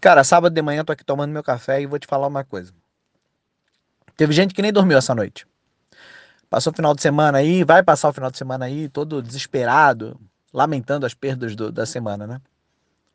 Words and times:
Cara, 0.00 0.22
sábado 0.22 0.52
de 0.52 0.62
manhã 0.62 0.84
tô 0.84 0.92
aqui 0.92 1.04
tomando 1.04 1.32
meu 1.32 1.42
café 1.42 1.80
e 1.80 1.86
vou 1.86 1.98
te 1.98 2.06
falar 2.06 2.28
uma 2.28 2.44
coisa. 2.44 2.72
Teve 4.16 4.32
gente 4.32 4.54
que 4.54 4.62
nem 4.62 4.72
dormiu 4.72 4.96
essa 4.96 5.14
noite. 5.14 5.46
Passou 6.48 6.72
o 6.72 6.76
final 6.76 6.94
de 6.94 7.02
semana 7.02 7.38
aí, 7.38 7.64
vai 7.64 7.82
passar 7.82 8.08
o 8.08 8.12
final 8.12 8.30
de 8.30 8.38
semana 8.38 8.64
aí, 8.64 8.88
todo 8.88 9.20
desesperado, 9.20 10.18
lamentando 10.52 11.04
as 11.04 11.14
perdas 11.14 11.54
do, 11.54 11.70
da 11.70 11.84
semana, 11.84 12.26
né? 12.26 12.40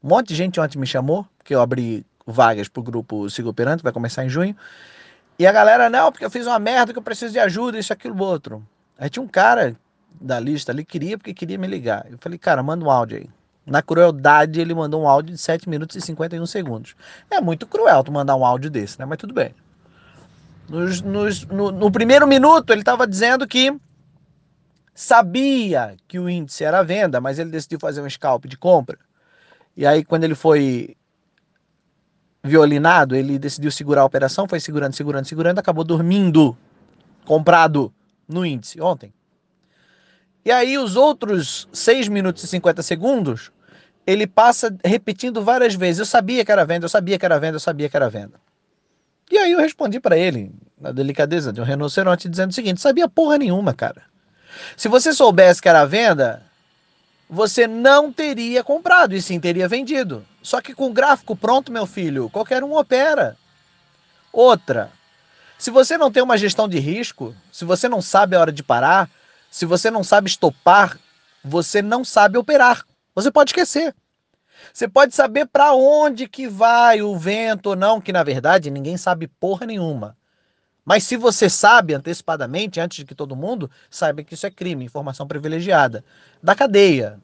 Um 0.04 0.10
monte 0.10 0.28
de 0.30 0.36
gente 0.36 0.60
ontem 0.60 0.78
me 0.78 0.86
chamou, 0.86 1.26
porque 1.38 1.56
eu 1.56 1.62
abri 1.62 2.06
vagas 2.28 2.68
pro 2.68 2.84
grupo 2.84 3.30
Sigo 3.30 3.50
Operante, 3.50 3.82
vai 3.82 3.94
começar 3.94 4.26
em 4.26 4.30
junho. 4.30 4.56
E 5.40 5.48
a 5.48 5.52
galera, 5.52 5.90
não, 5.90 6.12
porque 6.12 6.26
eu 6.26 6.30
fiz 6.30 6.46
uma 6.46 6.60
merda 6.60 6.92
que 6.92 7.00
eu 7.00 7.04
preciso 7.04 7.34
de 7.34 7.40
ajuda, 7.40 7.80
isso, 7.80 7.92
aquilo, 7.92 8.22
outro. 8.22 8.66
Aí 8.98 9.10
tinha 9.10 9.24
um 9.24 9.28
cara 9.28 9.76
da 10.22 10.40
lista 10.40 10.72
ali, 10.72 10.86
queria 10.86 11.18
porque 11.18 11.34
queria 11.34 11.58
me 11.58 11.68
ligar. 11.68 12.06
Eu 12.12 12.18
falei, 12.20 12.38
cara, 12.38 12.62
manda 12.62 12.86
um 12.86 12.92
áudio 12.92 13.18
aí. 13.18 13.30
Na 13.66 13.82
crueldade, 13.82 14.60
ele 14.60 14.74
mandou 14.74 15.02
um 15.02 15.08
áudio 15.08 15.34
de 15.34 15.42
7 15.42 15.70
minutos 15.70 15.96
e 15.96 16.02
51 16.02 16.46
segundos. 16.46 16.96
É 17.30 17.40
muito 17.40 17.66
cruel 17.66 18.04
tu 18.04 18.12
mandar 18.12 18.36
um 18.36 18.46
áudio 18.46 18.70
desse, 18.70 19.00
né? 19.00 19.06
Mas 19.06 19.18
tudo 19.18 19.34
bem. 19.34 19.56
Nos, 20.68 21.02
nos, 21.02 21.46
no, 21.46 21.72
no 21.72 21.92
primeiro 21.92 22.28
minuto, 22.28 22.72
ele 22.72 22.82
estava 22.82 23.08
dizendo 23.08 23.48
que 23.48 23.74
sabia 24.94 25.96
que 26.08 26.20
o 26.20 26.30
índice 26.30 26.64
era 26.64 26.84
venda, 26.84 27.20
mas 27.20 27.40
ele 27.40 27.50
decidiu 27.50 27.80
fazer 27.80 28.02
um 28.02 28.10
scalp 28.10 28.46
de 28.46 28.58
compra. 28.58 28.98
E 29.76 29.86
aí, 29.86 30.04
quando 30.04 30.24
ele 30.24 30.36
foi 30.36 30.96
violinado, 32.44 33.16
ele 33.16 33.40
decidiu 33.40 33.72
segurar 33.72 34.02
a 34.02 34.06
operação, 34.06 34.48
foi 34.48 34.60
segurando, 34.60 34.94
segurando, 34.94 35.26
segurando, 35.26 35.60
acabou 35.60 35.84
dormindo, 35.84 36.56
comprado 37.26 37.94
no 38.28 38.46
índice 38.46 38.82
ontem. 38.82 39.14
E 40.46 40.52
aí, 40.52 40.78
os 40.78 40.96
outros 40.96 41.68
6 41.72 42.10
minutos 42.10 42.44
e 42.44 42.48
50 42.48 42.84
segundos, 42.84 43.52
ele 44.06 44.28
passa 44.28 44.76
repetindo 44.84 45.42
várias 45.44 45.76
vezes: 45.76 46.00
Eu 46.00 46.06
sabia 46.06 46.44
que 46.44 46.52
era 46.52 46.66
venda, 46.66 46.86
eu 46.86 46.90
sabia 46.90 47.18
que 47.18 47.26
era 47.26 47.40
venda, 47.40 47.56
eu 47.56 47.60
sabia 47.60 47.90
que 47.90 47.96
era 47.96 48.10
venda. 48.10 48.40
E 49.32 49.38
aí 49.38 49.52
eu 49.52 49.60
respondi 49.60 50.00
para 50.00 50.18
ele, 50.18 50.52
na 50.80 50.92
delicadeza 50.92 51.52
de 51.52 51.62
um 51.62 51.64
rinoceronte, 51.64 52.30
dizendo 52.30 52.52
o 52.52 52.54
seguinte: 52.54 52.82
sabia 52.82 53.08
porra 53.08 53.38
nenhuma, 53.38 53.74
cara. 53.74 54.04
Se 54.78 54.88
você 54.88 55.14
soubesse 55.14 55.62
que 55.62 55.70
era 55.70 55.86
venda, 55.86 56.44
você 57.30 57.66
não 57.66 58.12
teria 58.12 58.64
comprado 58.64 59.16
e 59.16 59.22
sim 59.22 59.40
teria 59.40 59.68
vendido. 59.68 60.26
Só 60.42 60.62
que 60.62 60.74
com 60.74 60.88
o 60.88 60.94
gráfico 60.94 61.36
pronto, 61.36 61.72
meu 61.72 61.86
filho, 61.88 62.30
qualquer 62.30 62.64
um 62.64 62.76
opera. 62.76 63.36
Outra, 64.32 64.92
se 65.58 65.72
você 65.72 65.98
não 65.98 66.12
tem 66.12 66.22
uma 66.22 66.38
gestão 66.38 66.68
de 66.68 66.78
risco, 66.78 67.36
se 67.52 67.66
você 67.66 67.88
não 67.88 68.02
sabe 68.02 68.36
a 68.36 68.40
hora 68.40 68.52
de 68.52 68.62
parar, 68.62 69.10
se 69.50 69.66
você 69.66 69.90
não 69.90 70.04
sabe 70.04 70.28
estopar, 70.28 70.98
você 71.44 71.82
não 71.82 72.04
sabe 72.04 72.38
operar. 72.38 72.86
Você 73.16 73.32
pode 73.32 73.52
esquecer. 73.52 73.96
Você 74.72 74.88
pode 74.88 75.14
saber 75.14 75.46
para 75.48 75.74
onde 75.74 76.28
que 76.28 76.48
vai 76.48 77.02
o 77.02 77.18
vento 77.18 77.68
ou 77.68 77.76
não, 77.76 78.00
que 78.00 78.14
na 78.14 78.24
verdade 78.24 78.72
ninguém 78.72 78.98
sabe 78.98 79.28
porra 79.28 79.66
nenhuma. 79.66 80.18
Mas 80.86 81.04
se 81.04 81.16
você 81.16 81.50
sabe 81.50 81.94
antecipadamente, 81.94 82.80
antes 82.80 82.98
de 82.98 83.06
que 83.06 83.16
todo 83.16 83.36
mundo, 83.36 83.72
saiba 83.90 84.24
que 84.24 84.34
isso 84.34 84.46
é 84.46 84.52
crime, 84.52 84.86
informação 84.86 85.28
privilegiada. 85.28 86.04
Da 86.42 86.54
cadeia. 86.54 87.20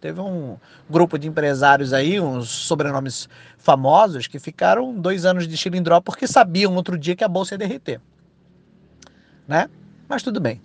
Teve 0.00 0.20
um 0.20 0.56
grupo 0.88 1.18
de 1.18 1.28
empresários 1.28 1.92
aí, 1.92 2.20
uns 2.20 2.48
sobrenomes 2.48 3.28
famosos, 3.58 4.26
que 4.26 4.38
ficaram 4.38 4.94
dois 4.94 5.26
anos 5.26 5.46
de 5.46 5.56
chilindró 5.56 6.00
porque 6.00 6.26
sabiam 6.26 6.74
outro 6.74 6.96
dia 6.96 7.14
que 7.14 7.24
a 7.24 7.28
bolsa 7.28 7.54
ia 7.54 7.58
derreter. 7.58 8.00
Né? 9.46 9.68
Mas 10.08 10.22
tudo 10.22 10.40
bem. 10.40 10.62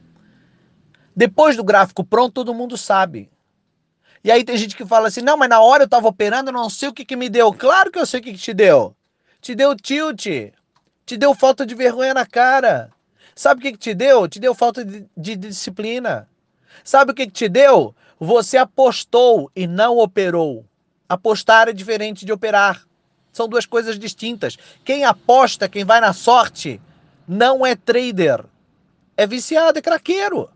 Depois 1.15 1.57
do 1.57 1.63
gráfico 1.63 2.03
pronto, 2.03 2.33
todo 2.33 2.53
mundo 2.53 2.77
sabe. 2.77 3.29
E 4.25 4.31
aí 4.31 4.43
tem 4.43 4.57
gente 4.57 4.75
que 4.75 4.83
fala 4.83 5.07
assim: 5.07 5.21
não, 5.21 5.37
mas 5.37 5.47
na 5.47 5.61
hora 5.61 5.83
eu 5.83 5.85
estava 5.85 6.07
operando, 6.07 6.51
não 6.51 6.67
sei 6.67 6.89
o 6.89 6.93
que, 6.93 7.05
que 7.05 7.15
me 7.15 7.29
deu. 7.29 7.53
Claro 7.53 7.91
que 7.91 7.99
eu 7.99 8.07
sei 8.07 8.19
o 8.19 8.23
que, 8.23 8.33
que 8.33 8.39
te 8.39 8.55
deu. 8.55 8.95
Te 9.39 9.53
deu 9.53 9.75
tilt. 9.75 10.25
Te 11.05 11.15
deu 11.15 11.35
falta 11.35 11.63
de 11.63 11.75
vergonha 11.75 12.11
na 12.11 12.25
cara. 12.25 12.89
Sabe 13.35 13.59
o 13.59 13.61
que, 13.61 13.73
que 13.73 13.77
te 13.77 13.93
deu? 13.93 14.27
Te 14.27 14.39
deu 14.39 14.55
falta 14.55 14.83
de, 14.83 15.05
de 15.15 15.35
disciplina. 15.35 16.27
Sabe 16.83 17.11
o 17.11 17.13
que, 17.13 17.27
que 17.27 17.33
te 17.33 17.47
deu? 17.47 17.93
Você 18.19 18.57
apostou 18.57 19.51
e 19.55 19.67
não 19.67 19.99
operou. 19.99 20.65
Apostar 21.07 21.69
é 21.69 21.73
diferente 21.73 22.25
de 22.25 22.33
operar. 22.33 22.83
São 23.31 23.47
duas 23.47 23.67
coisas 23.67 23.99
distintas. 23.99 24.57
Quem 24.83 25.05
aposta, 25.05 25.69
quem 25.69 25.85
vai 25.85 26.01
na 26.01 26.13
sorte, 26.13 26.81
não 27.27 27.63
é 27.63 27.75
trader. 27.75 28.43
É 29.15 29.27
viciado, 29.27 29.77
é 29.77 29.83
craqueiro. 29.83 30.49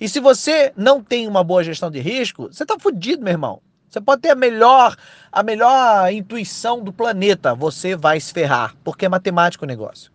E 0.00 0.08
se 0.08 0.20
você 0.20 0.72
não 0.76 1.02
tem 1.02 1.26
uma 1.26 1.44
boa 1.44 1.64
gestão 1.64 1.90
de 1.90 2.00
risco, 2.00 2.48
você 2.52 2.62
está 2.62 2.78
fudido, 2.78 3.22
meu 3.22 3.32
irmão. 3.32 3.60
Você 3.88 4.00
pode 4.00 4.22
ter 4.22 4.30
a 4.30 4.34
melhor, 4.34 4.96
a 5.30 5.42
melhor 5.42 6.12
intuição 6.12 6.82
do 6.82 6.92
planeta, 6.92 7.54
você 7.54 7.96
vai 7.96 8.20
se 8.20 8.32
ferrar, 8.32 8.74
porque 8.84 9.06
é 9.06 9.08
matemático 9.08 9.64
o 9.64 9.68
negócio. 9.68 10.12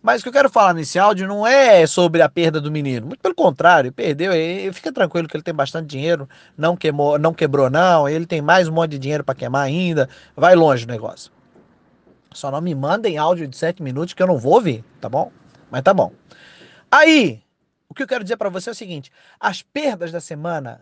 Mas 0.00 0.20
o 0.20 0.22
que 0.22 0.28
eu 0.28 0.32
quero 0.32 0.50
falar 0.50 0.74
nesse 0.74 0.98
áudio 0.98 1.26
não 1.26 1.44
é 1.44 1.84
sobre 1.86 2.22
a 2.22 2.28
perda 2.28 2.60
do 2.60 2.70
menino. 2.70 3.06
Muito 3.06 3.20
pelo 3.20 3.34
contrário, 3.34 3.92
perdeu. 3.92 4.32
Fica 4.72 4.92
tranquilo 4.92 5.26
que 5.26 5.36
ele 5.36 5.42
tem 5.42 5.54
bastante 5.54 5.88
dinheiro, 5.88 6.28
não 6.56 6.76
queimou, 6.76 7.18
não 7.18 7.34
quebrou 7.34 7.68
não. 7.68 8.08
Ele 8.08 8.26
tem 8.26 8.40
mais 8.40 8.68
um 8.68 8.72
monte 8.72 8.92
de 8.92 8.98
dinheiro 8.98 9.24
para 9.24 9.34
queimar 9.34 9.64
ainda. 9.64 10.08
Vai 10.36 10.54
longe 10.54 10.84
o 10.84 10.88
negócio. 10.88 11.32
Só 12.32 12.50
não 12.50 12.60
me 12.60 12.74
mandem 12.74 13.18
áudio 13.18 13.48
de 13.48 13.56
7 13.56 13.82
minutos 13.82 14.14
que 14.14 14.22
eu 14.22 14.26
não 14.26 14.38
vou 14.38 14.54
ouvir, 14.54 14.84
tá 15.00 15.08
bom? 15.08 15.32
Mas 15.70 15.82
tá 15.82 15.92
bom. 15.92 16.12
Aí, 16.90 17.42
o 17.92 17.94
que 17.94 18.02
eu 18.02 18.06
quero 18.06 18.24
dizer 18.24 18.38
para 18.38 18.48
você 18.48 18.70
é 18.70 18.72
o 18.72 18.74
seguinte: 18.74 19.12
as 19.38 19.60
perdas 19.60 20.10
da 20.10 20.20
semana 20.20 20.80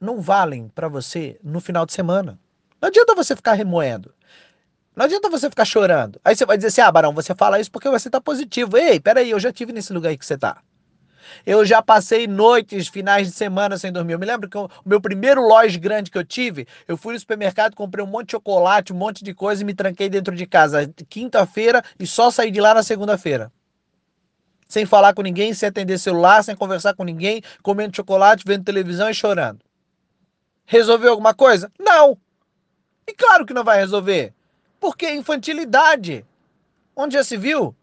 não 0.00 0.20
valem 0.20 0.68
para 0.68 0.86
você 0.86 1.38
no 1.42 1.60
final 1.60 1.84
de 1.84 1.92
semana. 1.92 2.38
Não 2.80 2.88
adianta 2.88 3.16
você 3.16 3.34
ficar 3.34 3.54
remoendo. 3.54 4.14
Não 4.94 5.06
adianta 5.06 5.28
você 5.28 5.50
ficar 5.50 5.64
chorando. 5.64 6.20
Aí 6.24 6.36
você 6.36 6.46
vai 6.46 6.56
dizer 6.56 6.68
assim: 6.68 6.80
ah, 6.80 6.92
Barão, 6.92 7.12
você 7.12 7.34
fala 7.34 7.58
isso 7.58 7.70
porque 7.70 7.88
você 7.88 8.08
tá 8.08 8.20
positivo. 8.20 8.76
Ei, 8.76 9.00
peraí, 9.00 9.30
eu 9.30 9.40
já 9.40 9.52
tive 9.52 9.72
nesse 9.72 9.92
lugar 9.92 10.10
aí 10.10 10.16
que 10.16 10.24
você 10.24 10.38
tá. 10.38 10.62
Eu 11.44 11.64
já 11.64 11.82
passei 11.82 12.28
noites, 12.28 12.86
finais 12.86 13.26
de 13.26 13.32
semana 13.32 13.76
sem 13.76 13.90
dormir. 13.90 14.12
Eu 14.12 14.18
me 14.20 14.26
lembro 14.26 14.48
que 14.48 14.56
o 14.56 14.68
meu 14.86 15.00
primeiro 15.00 15.40
loja 15.40 15.78
grande 15.80 16.12
que 16.12 16.18
eu 16.18 16.24
tive, 16.24 16.68
eu 16.86 16.96
fui 16.96 17.14
no 17.14 17.18
supermercado, 17.18 17.74
comprei 17.74 18.04
um 18.04 18.08
monte 18.08 18.26
de 18.26 18.32
chocolate, 18.32 18.92
um 18.92 18.96
monte 18.96 19.24
de 19.24 19.34
coisa 19.34 19.62
e 19.62 19.64
me 19.64 19.74
tranquei 19.74 20.08
dentro 20.08 20.36
de 20.36 20.46
casa 20.46 20.88
quinta-feira 21.08 21.82
e 21.98 22.06
só 22.06 22.30
saí 22.30 22.52
de 22.52 22.60
lá 22.60 22.72
na 22.72 22.84
segunda-feira 22.84 23.50
sem 24.72 24.86
falar 24.86 25.12
com 25.12 25.20
ninguém, 25.20 25.52
sem 25.52 25.68
atender 25.68 25.98
celular, 25.98 26.42
sem 26.42 26.56
conversar 26.56 26.94
com 26.94 27.04
ninguém, 27.04 27.42
comendo 27.62 27.94
chocolate, 27.94 28.42
vendo 28.46 28.64
televisão 28.64 29.10
e 29.10 29.14
chorando. 29.14 29.60
Resolveu 30.64 31.10
alguma 31.10 31.34
coisa? 31.34 31.70
Não. 31.78 32.16
E 33.06 33.12
claro 33.12 33.44
que 33.44 33.52
não 33.52 33.64
vai 33.64 33.76
resolver. 33.76 34.32
Porque 34.80 35.04
é 35.04 35.14
infantilidade. 35.14 36.24
Onde 36.96 37.16
já 37.16 37.22
se 37.22 37.36
viu? 37.36 37.76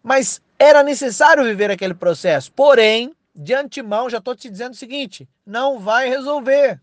Mas 0.00 0.40
era 0.56 0.84
necessário 0.84 1.42
viver 1.42 1.68
aquele 1.68 1.94
processo. 1.94 2.52
Porém, 2.52 3.12
de 3.34 3.52
antemão, 3.52 4.08
já 4.08 4.18
estou 4.18 4.36
te 4.36 4.48
dizendo 4.48 4.74
o 4.74 4.76
seguinte: 4.76 5.28
não 5.44 5.80
vai 5.80 6.08
resolver. 6.08 6.80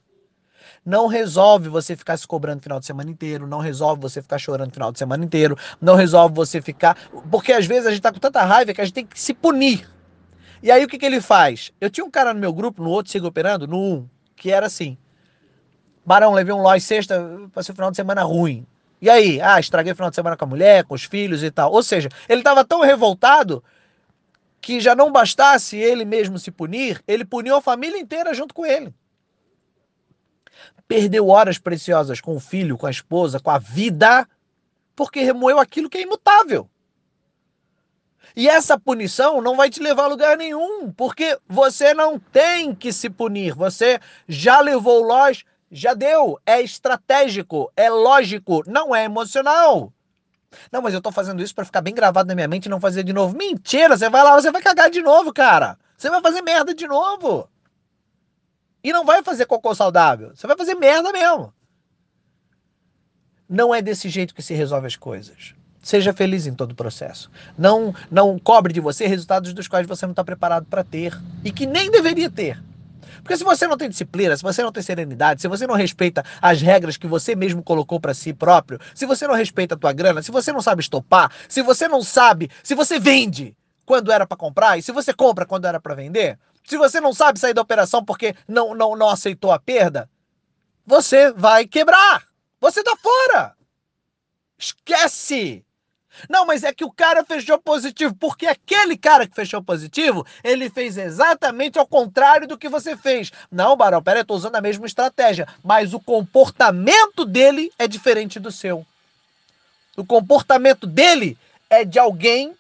Não 0.88 1.08
resolve 1.08 1.68
você 1.68 1.98
ficar 1.98 2.16
se 2.16 2.26
cobrando 2.26 2.62
o 2.62 2.64
final 2.64 2.80
de 2.80 2.86
semana 2.86 3.12
inteiro, 3.12 3.46
não 3.46 3.60
resolve 3.60 4.02
você 4.02 4.22
ficar 4.22 4.38
chorando 4.38 4.70
o 4.70 4.74
final 4.74 4.90
de 4.90 4.98
semana 4.98 5.26
inteiro, 5.26 5.58
não 5.82 5.96
resolve 5.96 6.34
você 6.34 6.62
ficar. 6.62 6.98
Porque 7.30 7.52
às 7.52 7.66
vezes 7.66 7.88
a 7.88 7.92
gente 7.92 8.00
tá 8.00 8.10
com 8.10 8.20
tanta 8.20 8.42
raiva 8.42 8.74
que 8.74 8.80
a 8.80 8.86
gente 8.86 8.94
tem 8.94 9.06
que 9.06 9.20
se 9.20 9.34
punir. 9.34 9.86
E 10.64 10.72
aí 10.72 10.86
o 10.86 10.88
que, 10.88 10.98
que 10.98 11.06
ele 11.06 11.20
faz? 11.20 11.74
Eu 11.82 11.90
tinha 11.90 12.06
um 12.06 12.10
cara 12.10 12.34
no 12.34 12.40
meu 12.40 12.54
grupo, 12.54 12.82
no 12.82 12.90
outro 12.90 13.12
Siga 13.12 13.28
Operando, 13.28 13.68
no 13.68 13.78
1, 13.78 14.10
que 14.34 14.50
era 14.50 14.68
assim. 14.68 14.98
Barão, 16.06 16.32
levei 16.32 16.54
um 16.54 16.62
loja 16.62 16.80
sexta, 16.80 17.22
passei 17.54 17.74
o 17.74 17.76
final 17.76 17.92
de 17.92 17.98
semana 17.98 18.24
ruim. 18.24 18.66
E 19.02 19.10
aí? 19.10 19.42
Ah, 19.42 19.60
estraguei 19.60 19.92
o 19.92 19.96
final 19.96 20.10
de 20.10 20.16
semana 20.16 20.38
com 20.38 20.46
a 20.46 20.48
mulher, 20.48 20.86
com 20.86 20.96
os 20.96 21.04
filhos 21.04 21.44
e 21.44 21.52
tal. 21.52 21.70
Ou 21.70 21.84
seja, 21.84 22.08
ele 22.30 22.40
estava 22.40 22.64
tão 22.64 22.80
revoltado 22.80 23.62
que 24.62 24.80
já 24.80 24.96
não 24.96 25.12
bastasse 25.12 25.76
ele 25.76 26.06
mesmo 26.06 26.40
se 26.40 26.50
punir, 26.50 27.04
ele 27.06 27.26
puniu 27.26 27.58
a 27.58 27.62
família 27.62 28.00
inteira 28.00 28.34
junto 28.34 28.54
com 28.54 28.66
ele 28.66 28.96
perdeu 30.88 31.28
horas 31.28 31.58
preciosas 31.58 32.22
com 32.22 32.36
o 32.36 32.40
filho, 32.40 32.78
com 32.78 32.88
a 32.88 32.92
esposa, 32.92 33.40
com 33.40 33.50
a 33.50 33.58
vida, 33.58 34.28
porque 34.96 35.22
remoeu 35.22 35.60
aquilo 35.60 35.90
que 35.90 35.98
é 35.98 36.02
imutável. 36.02 36.70
E 38.36 38.48
essa 38.48 38.80
punição 38.80 39.42
não 39.42 39.56
vai 39.56 39.70
te 39.70 39.82
levar 39.82 40.04
a 40.04 40.08
lugar 40.08 40.38
nenhum, 40.38 40.92
porque 40.92 41.38
você 41.48 41.94
não 41.94 42.20
tem 42.20 42.74
que 42.76 42.94
se 42.94 43.10
punir. 43.10 43.56
Você 43.56 44.00
já 44.28 44.60
levou 44.60 45.02
loja, 45.02 45.44
já 45.72 45.94
deu. 45.94 46.40
É 46.46 46.62
estratégico, 46.62 47.72
é 47.76 47.90
lógico, 47.90 48.64
não 48.68 48.96
é 48.96 49.06
emocional. 49.06 49.92
Não, 50.72 50.82
mas 50.82 50.94
eu 50.94 51.02
tô 51.02 51.12
fazendo 51.12 51.42
isso 51.42 51.54
para 51.54 51.66
ficar 51.66 51.82
bem 51.82 51.94
gravado 51.94 52.28
na 52.28 52.36
minha 52.36 52.48
mente 52.48 52.68
e 52.68 52.70
não 52.70 52.80
fazer 52.80 53.04
de 53.04 53.12
novo. 53.12 53.36
Mentira, 53.36 53.98
você 53.98 54.10
vai 54.10 54.24
lá, 54.24 54.40
você 54.40 54.52
vai 54.52 54.62
cagar 54.62 54.90
de 54.90 55.02
novo, 55.02 55.34
cara. 55.34 55.78
Você 55.98 56.10
vai 56.10 56.22
fazer 56.22 56.42
merda 56.42 56.74
de 56.74 56.88
novo. 56.88 57.50
E 58.88 58.94
não 58.94 59.04
vai 59.04 59.22
fazer 59.22 59.46
cocô 59.46 59.76
saudável. 59.76 60.32
Você 60.34 60.48
vai 60.48 60.56
fazer 60.56 60.74
merda 60.74 61.12
mesmo. 61.12 61.54
Não 63.50 63.76
é 63.76 63.82
desse 63.82 64.08
jeito 64.08 64.34
que 64.34 64.42
se 64.42 64.54
resolve 64.54 64.88
as 64.88 64.96
coisas. 64.96 65.54
Seja 65.82 66.14
feliz 66.14 66.48
em 66.48 66.54
todo 66.54 66.72
o 66.72 66.76
processo. 66.76 67.30
Não, 67.58 67.94
não 68.10 68.40
cobre 68.40 68.72
de 68.72 68.80
você 68.80 69.06
resultados 69.06 69.52
dos 69.52 69.68
quais 69.68 69.86
você 69.86 70.06
não 70.06 70.14
está 70.14 70.24
preparado 70.24 70.68
para 70.68 70.86
ter 70.86 71.14
e 71.44 71.52
que 71.52 71.66
nem 71.66 71.92
deveria 71.92 72.30
ter. 72.30 72.64
Porque 73.22 73.36
se 73.36 73.44
você 73.44 73.68
não 73.68 73.76
tem 73.76 73.90
disciplina, 73.90 74.38
se 74.38 74.44
você 74.44 74.64
não 74.64 74.72
tem 74.72 74.82
serenidade, 74.82 75.42
se 75.42 75.50
você 75.50 75.68
não 75.68 75.76
respeita 75.76 76.24
as 76.42 76.62
regras 76.62 76.96
que 76.96 77.08
você 77.08 77.36
mesmo 77.36 77.62
colocou 77.62 78.00
para 78.00 78.14
si 78.14 78.34
próprio, 78.34 78.80
se 78.96 79.06
você 79.06 79.28
não 79.28 79.36
respeita 79.36 79.76
a 79.76 79.78
tua 79.78 79.92
grana, 79.92 80.22
se 80.22 80.32
você 80.32 80.54
não 80.54 80.62
sabe 80.62 80.82
estopar, 80.82 81.30
se 81.50 81.62
você 81.62 81.90
não 81.90 82.02
sabe, 82.02 82.50
se 82.64 82.74
você 82.74 82.98
vende 82.98 83.54
quando 83.86 84.14
era 84.14 84.26
para 84.26 84.38
comprar 84.38 84.78
e 84.78 84.82
se 84.82 84.94
você 84.94 85.14
compra 85.14 85.46
quando 85.46 85.66
era 85.66 85.78
para 85.78 85.94
vender, 85.94 86.40
se 86.68 86.78
você 86.78 87.00
não 87.00 87.14
sabe 87.14 87.40
sair 87.40 87.54
da 87.54 87.62
operação 87.62 88.04
porque 88.04 88.36
não, 88.48 88.76
não, 88.76 88.96
não 88.96 89.10
aceitou 89.10 89.52
a 89.54 89.58
perda, 89.60 90.10
você 90.86 91.32
vai 91.32 91.66
quebrar. 91.66 92.28
Você 92.60 92.84
tá 92.84 92.96
fora. 92.98 93.56
Esquece. 94.60 95.64
Não, 96.30 96.46
mas 96.46 96.64
é 96.64 96.74
que 96.74 96.84
o 96.84 96.92
cara 96.92 97.24
fechou 97.24 97.58
positivo, 97.60 98.16
porque 98.16 98.48
aquele 98.48 98.98
cara 98.98 99.28
que 99.28 99.36
fechou 99.36 99.64
positivo, 99.64 100.26
ele 100.44 100.70
fez 100.70 100.98
exatamente 100.98 101.78
ao 101.78 101.88
contrário 101.88 102.48
do 102.48 102.58
que 102.58 102.68
você 102.68 102.98
fez. 102.98 103.32
Não, 103.52 103.78
Barão, 103.78 104.02
pera, 104.02 104.22
eu 104.22 104.26
tô 104.26 104.34
usando 104.34 104.56
a 104.56 104.62
mesma 104.62 104.88
estratégia, 104.88 105.48
mas 105.64 105.94
o 105.94 106.00
comportamento 106.00 107.24
dele 107.24 107.72
é 107.78 107.88
diferente 107.88 108.40
do 108.40 108.52
seu. 108.52 108.86
O 109.96 110.04
comportamento 110.04 110.86
dele 110.86 111.38
é 111.70 111.86
de 111.86 112.00
alguém 112.00 112.56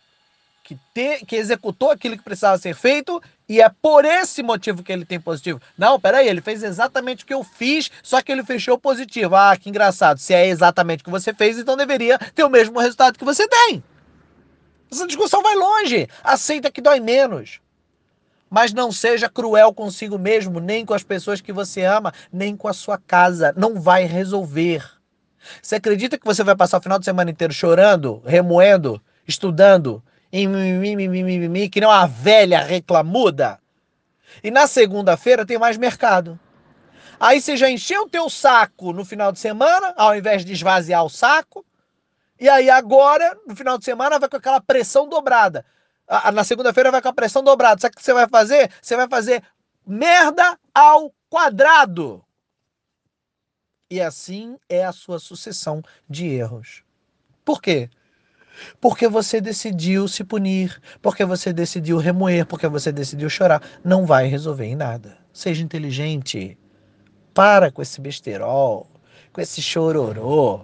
que, 0.67 0.77
te, 0.93 1.23
que 1.25 1.37
executou 1.37 1.89
aquilo 1.91 2.17
que 2.17 2.23
precisava 2.23 2.57
ser 2.57 2.75
feito 2.75 3.23
e 3.47 3.61
é 3.61 3.69
por 3.69 4.03
esse 4.03 4.43
motivo 4.43 4.83
que 4.83 4.91
ele 4.91 5.05
tem 5.05 5.17
positivo. 5.17 5.61
Não, 5.77 5.97
peraí, 5.97 6.27
ele 6.27 6.41
fez 6.41 6.61
exatamente 6.61 7.23
o 7.23 7.25
que 7.25 7.33
eu 7.33 7.41
fiz, 7.41 7.89
só 8.03 8.21
que 8.21 8.33
ele 8.33 8.43
fechou 8.43 8.77
positivo. 8.77 9.33
Ah, 9.33 9.55
que 9.55 9.69
engraçado. 9.69 10.17
Se 10.17 10.33
é 10.33 10.45
exatamente 10.45 10.99
o 10.99 11.03
que 11.05 11.09
você 11.09 11.33
fez, 11.33 11.57
então 11.57 11.77
deveria 11.77 12.19
ter 12.19 12.43
o 12.43 12.49
mesmo 12.49 12.77
resultado 12.81 13.17
que 13.17 13.23
você 13.23 13.47
tem. 13.47 13.81
Essa 14.91 15.07
discussão 15.07 15.41
vai 15.41 15.55
longe. 15.55 16.09
Aceita 16.21 16.69
que 16.69 16.81
dói 16.81 16.99
menos. 16.99 17.61
Mas 18.49 18.73
não 18.73 18.91
seja 18.91 19.29
cruel 19.29 19.73
consigo 19.73 20.19
mesmo, 20.19 20.59
nem 20.59 20.85
com 20.85 20.93
as 20.93 21.03
pessoas 21.03 21.39
que 21.39 21.53
você 21.53 21.83
ama, 21.83 22.13
nem 22.29 22.57
com 22.57 22.67
a 22.67 22.73
sua 22.73 22.97
casa. 22.97 23.53
Não 23.55 23.79
vai 23.79 24.03
resolver. 24.03 24.83
Você 25.61 25.75
acredita 25.75 26.17
que 26.17 26.25
você 26.25 26.43
vai 26.43 26.57
passar 26.57 26.77
o 26.79 26.83
final 26.83 26.99
de 26.99 27.05
semana 27.05 27.31
inteiro 27.31 27.53
chorando, 27.53 28.21
remoendo, 28.25 29.01
estudando, 29.25 30.03
que 30.31 31.79
nem 31.79 31.89
uma 31.89 32.07
velha 32.07 32.59
reclamuda. 32.59 33.59
E 34.43 34.51
na 34.51 34.67
segunda-feira 34.67 35.45
tem 35.45 35.57
mais 35.57 35.77
mercado. 35.77 36.39
Aí 37.19 37.41
você 37.41 37.57
já 37.57 37.69
encheu 37.69 38.03
o 38.03 38.09
teu 38.09 38.29
saco 38.29 38.93
no 38.93 39.03
final 39.03 39.31
de 39.31 39.39
semana, 39.39 39.93
ao 39.97 40.15
invés 40.15 40.45
de 40.45 40.53
esvaziar 40.53 41.03
o 41.03 41.09
saco. 41.09 41.65
E 42.39 42.47
aí 42.47 42.69
agora, 42.69 43.35
no 43.47 43.55
final 43.55 43.77
de 43.77 43.85
semana, 43.85 44.19
vai 44.19 44.29
com 44.29 44.37
aquela 44.37 44.61
pressão 44.61 45.09
dobrada. 45.09 45.65
Na 46.33 46.43
segunda-feira 46.43 46.91
vai 46.91 47.01
com 47.01 47.09
a 47.09 47.13
pressão 47.13 47.43
dobrada. 47.43 47.81
Sabe 47.81 47.93
o 47.93 47.97
que 47.97 48.03
você 48.03 48.13
vai 48.13 48.27
fazer? 48.27 48.71
Você 48.81 48.95
vai 48.95 49.07
fazer 49.07 49.43
merda 49.85 50.59
ao 50.73 51.11
quadrado. 51.29 52.23
E 53.89 53.99
assim 53.99 54.57
é 54.69 54.85
a 54.85 54.91
sua 54.91 55.17
sucessão 55.17 55.81
de 56.09 56.27
erros. 56.27 56.83
Por 57.43 57.61
quê? 57.61 57.89
Porque 58.79 59.07
você 59.07 59.39
decidiu 59.41 60.07
se 60.07 60.23
punir, 60.23 60.81
porque 61.01 61.23
você 61.25 61.51
decidiu 61.51 61.97
remoer, 61.97 62.45
porque 62.45 62.67
você 62.67 62.91
decidiu 62.91 63.29
chorar. 63.29 63.61
Não 63.83 64.05
vai 64.05 64.27
resolver 64.27 64.65
em 64.65 64.75
nada. 64.75 65.17
Seja 65.33 65.63
inteligente. 65.63 66.57
Para 67.33 67.71
com 67.71 67.81
esse 67.81 68.01
besterol, 68.01 68.87
com 69.31 69.41
esse 69.41 69.61
chororô. 69.61 70.61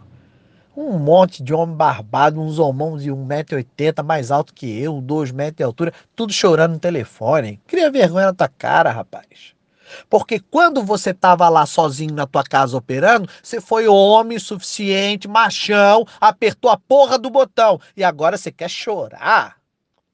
Um 0.75 0.97
monte 0.97 1.43
de 1.43 1.53
homem 1.53 1.75
barbado, 1.75 2.41
uns 2.41 2.57
homões 2.57 3.03
de 3.03 3.11
1,80m 3.11 4.03
mais 4.03 4.31
alto 4.31 4.53
que 4.53 4.79
eu, 4.79 4.99
2 4.99 5.31
metros 5.31 5.57
de 5.57 5.63
altura, 5.63 5.93
tudo 6.15 6.33
chorando 6.33 6.73
no 6.73 6.79
telefone. 6.79 7.61
Cria 7.67 7.91
vergonha 7.91 8.25
na 8.25 8.33
tua 8.33 8.47
cara, 8.47 8.91
rapaz. 8.91 9.53
Porque 10.09 10.39
quando 10.39 10.83
você 10.83 11.11
estava 11.11 11.47
lá 11.49 11.65
sozinho 11.65 12.13
na 12.13 12.27
tua 12.27 12.43
casa 12.43 12.77
operando, 12.77 13.29
você 13.41 13.59
foi 13.61 13.87
homem 13.87 14.39
suficiente, 14.39 15.27
machão, 15.27 16.05
apertou 16.19 16.69
a 16.71 16.77
porra 16.77 17.17
do 17.17 17.29
botão. 17.29 17.79
E 17.95 18.03
agora 18.03 18.37
você 18.37 18.51
quer 18.51 18.69
chorar? 18.69 19.57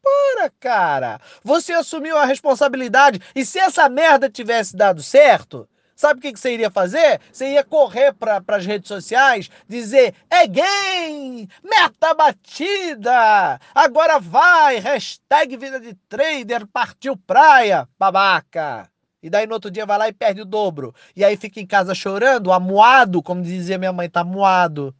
Para, 0.01 0.49
cara. 0.59 1.19
Você 1.43 1.73
assumiu 1.73 2.17
a 2.17 2.25
responsabilidade. 2.25 3.21
E 3.35 3.45
se 3.45 3.59
essa 3.59 3.87
merda 3.89 4.29
tivesse 4.29 4.75
dado 4.75 5.03
certo, 5.03 5.67
Sabe 5.99 6.19
o 6.19 6.21
que, 6.21 6.31
que 6.31 6.39
você 6.39 6.53
iria 6.53 6.71
fazer? 6.71 7.19
Você 7.29 7.55
ia 7.55 7.61
correr 7.61 8.13
para 8.13 8.41
as 8.47 8.65
redes 8.65 8.87
sociais, 8.87 9.51
dizer: 9.67 10.15
é 10.29 10.47
game, 10.47 11.49
meta 11.61 12.13
batida, 12.13 13.59
agora 13.75 14.17
vai, 14.17 14.79
hashtag 14.79 15.57
vida 15.57 15.77
de 15.77 15.93
trader, 16.07 16.65
partiu 16.67 17.17
praia, 17.17 17.85
babaca. 17.99 18.89
E 19.21 19.29
daí 19.29 19.45
no 19.45 19.53
outro 19.53 19.69
dia 19.69 19.85
vai 19.85 19.97
lá 19.97 20.07
e 20.07 20.13
perde 20.13 20.41
o 20.41 20.45
dobro. 20.45 20.93
E 21.15 21.23
aí 21.25 21.35
fica 21.35 21.59
em 21.59 21.65
casa 21.67 21.93
chorando, 21.93 22.51
amuado, 22.51 23.21
como 23.21 23.41
dizia 23.41 23.77
minha 23.77 23.91
mãe, 23.93 24.09
tá 24.09 24.21
amuado. 24.21 24.95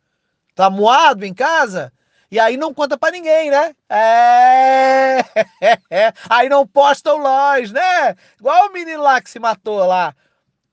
Tá 0.53 0.65
amuado 0.65 1.25
em 1.25 1.33
casa? 1.33 1.91
E 2.31 2.39
aí 2.39 2.57
não 2.57 2.73
conta 2.73 2.97
para 2.97 3.11
ninguém, 3.11 3.49
né? 3.49 3.73
É... 3.89 5.17
Aí 6.29 6.47
não 6.47 6.67
posta 6.67 7.11
o 7.13 7.17
loja, 7.17 7.73
né? 7.73 8.15
Igual 8.39 8.67
o 8.67 8.73
menino 8.73 9.01
lá 9.01 9.19
que 9.19 9.29
se 9.31 9.39
matou 9.39 9.83
lá. 9.85 10.13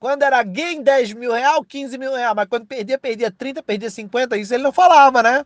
Quando 0.07 0.23
era 0.23 0.41
game, 0.45 0.85
10 0.85 1.15
mil 1.15 1.33
real, 1.33 1.65
15 1.65 1.99
mil 1.99 2.15
real. 2.15 2.33
Mas 2.33 2.47
quando 2.47 2.65
perdia, 2.65 2.97
perdia 2.97 3.29
30, 3.29 3.61
perdia 3.61 3.91
50. 3.91 4.37
Isso 4.37 4.55
ele 4.55 4.63
não 4.63 4.71
falava, 4.71 5.21
né? 5.21 5.45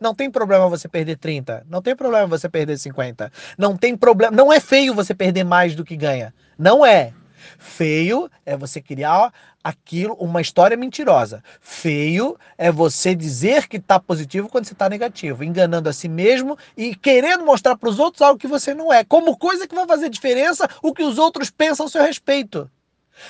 Não 0.00 0.14
tem 0.14 0.30
problema 0.30 0.68
você 0.68 0.86
perder 0.86 1.16
30. 1.16 1.66
Não 1.68 1.82
tem 1.82 1.96
problema 1.96 2.28
você 2.28 2.48
perder 2.48 2.78
50. 2.78 3.32
Não 3.58 3.76
tem 3.76 3.96
problema. 3.96 4.30
Não 4.30 4.52
é 4.52 4.60
feio 4.60 4.94
você 4.94 5.12
perder 5.12 5.42
mais 5.42 5.74
do 5.74 5.84
que 5.84 5.96
ganha. 5.96 6.32
Não 6.56 6.86
é. 6.86 7.12
Feio 7.58 8.30
é 8.46 8.56
você 8.56 8.80
criar 8.80 9.34
aquilo, 9.64 10.14
uma 10.20 10.40
história 10.40 10.76
mentirosa. 10.76 11.42
Feio 11.60 12.38
é 12.56 12.70
você 12.70 13.12
dizer 13.12 13.66
que 13.66 13.78
está 13.78 13.98
positivo 13.98 14.48
quando 14.48 14.66
você 14.66 14.72
está 14.72 14.88
negativo, 14.88 15.42
enganando 15.42 15.88
a 15.88 15.92
si 15.92 16.08
mesmo 16.08 16.56
e 16.76 16.94
querendo 16.94 17.44
mostrar 17.44 17.76
para 17.76 17.88
os 17.88 17.98
outros 17.98 18.22
algo 18.22 18.38
que 18.38 18.46
você 18.46 18.72
não 18.72 18.92
é, 18.92 19.02
como 19.02 19.36
coisa 19.36 19.66
que 19.66 19.74
vai 19.74 19.84
fazer 19.84 20.08
diferença 20.10 20.68
o 20.80 20.94
que 20.94 21.02
os 21.02 21.18
outros 21.18 21.50
pensam 21.50 21.86
a 21.86 21.88
seu 21.88 22.04
respeito. 22.04 22.70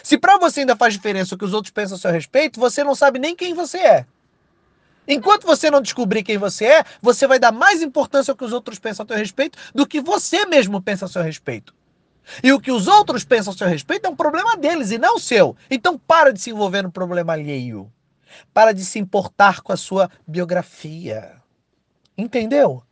Se 0.03 0.19
para 0.19 0.39
você 0.39 0.61
ainda 0.61 0.77
faz 0.77 0.95
diferença 0.95 1.35
o 1.35 1.39
que 1.39 1.45
os 1.45 1.53
outros 1.53 1.73
pensam 1.73 1.97
a 1.97 2.01
seu 2.01 2.11
respeito, 2.11 2.61
você 2.61 2.83
não 2.83 2.95
sabe 2.95 3.19
nem 3.19 3.37
quem 3.37 3.55
você 3.55 3.79
é. 3.79 4.07
Enquanto 5.07 5.47
você 5.47 5.71
não 5.71 5.83
descobrir 5.83 6.23
quem 6.23 6.39
você 6.39 6.65
é, 6.65 6.85
você 7.03 7.27
vai 7.27 7.39
dar 7.39 7.53
mais 7.53 7.83
importância 7.83 8.33
ao 8.33 8.37
que 8.37 8.45
os 8.45 8.53
outros 8.53 8.79
pensam 8.79 9.05
a 9.05 9.09
seu 9.09 9.17
respeito 9.17 9.59
do 9.75 9.87
que 9.87 10.01
você 10.01 10.47
mesmo 10.47 10.81
pensa 10.81 11.05
a 11.05 11.09
seu 11.09 11.23
respeito. 11.23 11.75
E 12.43 12.53
o 12.53 12.61
que 12.61 12.73
os 12.73 12.89
outros 12.89 13.23
pensam 13.23 13.53
a 13.53 13.57
seu 13.57 13.69
respeito 13.69 14.07
é 14.07 14.09
um 14.09 14.17
problema 14.17 14.57
deles 14.57 14.91
e 14.91 14.99
não 14.99 15.19
seu. 15.19 15.57
Então 15.71 15.99
para 15.99 16.33
de 16.33 16.41
se 16.41 16.51
envolver 16.51 16.83
no 16.83 16.91
problema 16.91 17.35
alheio. 17.35 17.93
Para 18.53 18.73
de 18.73 18.85
se 18.85 18.99
importar 18.99 19.61
com 19.61 19.73
a 19.73 19.77
sua 19.77 20.11
biografia. 20.27 21.32
Entendeu? 22.17 22.82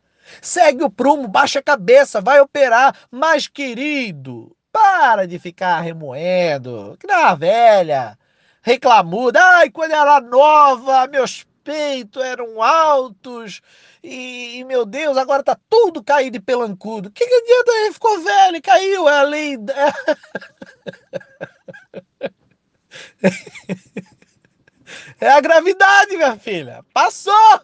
Segue 0.41 0.85
o 0.85 0.91
prumo, 0.91 1.27
baixa 1.29 1.59
a 1.59 1.63
cabeça, 1.63 2.21
vai 2.21 2.41
operar. 2.41 2.97
Mas, 3.11 3.49
querido, 3.49 4.55
para 4.73 5.27
de 5.27 5.39
ficar 5.39 5.81
remoendo. 5.81 6.97
Que 6.99 7.07
não 7.07 7.37
velha. 7.37 8.19
Reclamuda. 8.63 9.41
Ai, 9.41 9.71
quando 9.71 9.93
era 9.93 10.21
nova, 10.21 11.07
meus 11.07 11.45
peitos 11.63 12.25
eram 12.25 12.61
altos 12.63 13.61
e, 14.03 14.59
e, 14.59 14.65
meu 14.65 14.85
Deus, 14.85 15.17
agora 15.17 15.45
tá 15.45 15.57
tudo 15.71 16.03
caído 16.03 16.37
e 16.37 16.41
pelancudo. 16.41 17.11
Que, 17.11 17.25
que 17.25 17.35
adianta? 17.35 17.73
Ele 17.73 17.93
ficou 17.93 18.21
velho, 18.21 18.63
caiu. 18.63 19.09
É 19.09 19.19
a 19.19 19.23
lei. 19.23 19.57
É 25.19 25.29
a 25.29 25.41
gravidade, 25.41 26.17
minha 26.17 26.37
filha. 26.37 26.85
Passou! 26.93 27.61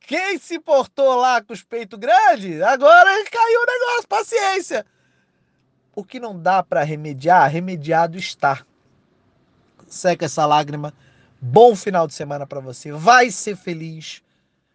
Quem 0.00 0.38
se 0.38 0.60
portou 0.60 1.16
lá 1.16 1.42
com 1.42 1.52
os 1.52 1.62
peitos 1.62 1.98
grandes, 1.98 2.60
agora 2.60 3.10
caiu 3.30 3.60
o 3.60 3.66
negócio. 3.66 4.08
Paciência. 4.08 4.86
O 6.00 6.04
que 6.04 6.18
não 6.18 6.40
dá 6.40 6.62
para 6.62 6.82
remediar, 6.82 7.50
remediado 7.50 8.16
está. 8.16 8.64
Seca 9.86 10.24
essa 10.24 10.46
lágrima. 10.46 10.94
Bom 11.38 11.76
final 11.76 12.06
de 12.06 12.14
semana 12.14 12.46
para 12.46 12.58
você. 12.58 12.90
Vai 12.90 13.30
ser 13.30 13.54
feliz 13.54 14.22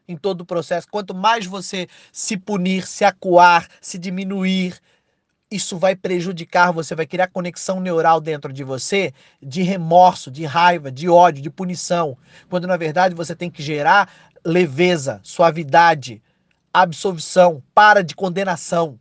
em 0.07 0.15
todo 0.15 0.41
o 0.41 0.45
processo. 0.45 0.87
Quanto 0.87 1.15
mais 1.15 1.47
você 1.47 1.87
se 2.11 2.37
punir, 2.37 2.85
se 2.85 3.03
acuar, 3.03 3.67
se 3.81 3.97
diminuir, 3.97 4.79
isso 5.49 5.79
vai 5.79 5.95
prejudicar 5.95 6.71
você, 6.71 6.93
vai 6.93 7.07
criar 7.07 7.29
conexão 7.29 7.79
neural 7.79 8.21
dentro 8.21 8.53
de 8.53 8.63
você 8.63 9.11
de 9.41 9.63
remorso, 9.63 10.29
de 10.29 10.45
raiva, 10.45 10.91
de 10.91 11.09
ódio, 11.09 11.41
de 11.41 11.49
punição. 11.49 12.15
Quando 12.47 12.67
na 12.67 12.77
verdade 12.77 13.15
você 13.15 13.35
tem 13.35 13.49
que 13.49 13.63
gerar 13.63 14.29
leveza, 14.45 15.19
suavidade, 15.23 16.21
absolvição, 16.71 17.63
para 17.73 18.03
de 18.03 18.13
condenação. 18.15 18.99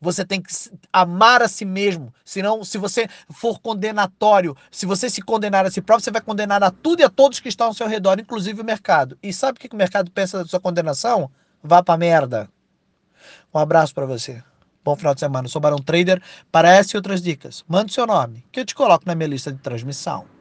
Você 0.00 0.24
tem 0.24 0.40
que 0.40 0.52
amar 0.92 1.42
a 1.42 1.48
si 1.48 1.64
mesmo. 1.64 2.12
Senão, 2.24 2.62
se 2.62 2.78
você 2.78 3.08
for 3.30 3.58
condenatório, 3.60 4.56
se 4.70 4.86
você 4.86 5.08
se 5.08 5.22
condenar 5.22 5.64
a 5.66 5.70
si 5.70 5.80
próprio, 5.80 6.04
você 6.04 6.10
vai 6.10 6.20
condenar 6.20 6.62
a 6.62 6.70
tudo 6.70 7.00
e 7.00 7.04
a 7.04 7.08
todos 7.08 7.40
que 7.40 7.48
estão 7.48 7.68
ao 7.68 7.74
seu 7.74 7.88
redor, 7.88 8.20
inclusive 8.20 8.60
o 8.60 8.64
mercado. 8.64 9.18
E 9.22 9.32
sabe 9.32 9.58
o 9.58 9.60
que 9.60 9.74
o 9.74 9.76
mercado 9.76 10.10
pensa 10.10 10.38
da 10.38 10.44
sua 10.46 10.60
condenação? 10.60 11.30
Vá 11.62 11.82
pra 11.82 11.96
merda. 11.96 12.48
Um 13.52 13.58
abraço 13.58 13.94
para 13.94 14.06
você. 14.06 14.42
Bom 14.84 14.94
final 14.94 15.14
de 15.14 15.20
semana. 15.20 15.48
Sou 15.48 15.60
Barão 15.60 15.78
Trader. 15.78 16.22
Para 16.52 16.70
essa 16.70 16.94
e 16.94 16.98
outras 16.98 17.20
dicas, 17.20 17.64
mande 17.66 17.92
seu 17.92 18.06
nome, 18.06 18.44
que 18.52 18.60
eu 18.60 18.64
te 18.64 18.74
coloco 18.74 19.04
na 19.06 19.14
minha 19.14 19.28
lista 19.28 19.52
de 19.52 19.58
transmissão. 19.58 20.35